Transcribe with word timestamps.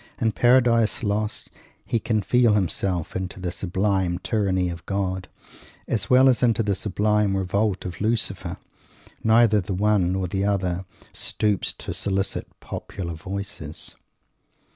In 0.19 0.31
Paradise 0.31 1.03
Lost 1.03 1.51
he 1.85 1.99
can 1.99 2.23
"feel 2.23 2.53
himself" 2.55 3.15
into 3.15 3.39
the 3.39 3.51
sublime 3.51 4.17
tyranny 4.17 4.67
of 4.69 4.83
God, 4.87 5.27
as 5.87 6.09
well 6.09 6.27
as 6.27 6.41
into 6.41 6.63
the 6.63 6.73
sublime 6.73 7.37
revolt 7.37 7.85
of 7.85 8.01
Lucifer. 8.01 8.57
Neither 9.23 9.61
the 9.61 9.75
one 9.75 10.15
or 10.15 10.27
other 10.49 10.85
stoops 11.13 11.71
to 11.73 11.93
solicit 11.93 12.47
"popular 12.59 13.13
voices." 13.13 13.95